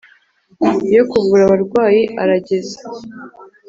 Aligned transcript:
yo 0.95 1.03
kuvura 1.11 1.41
abarwayi 1.45 2.01
arageze 2.21 2.77